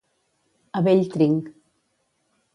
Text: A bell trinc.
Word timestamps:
A 0.79 0.81
bell 0.87 1.05
trinc. 1.17 1.53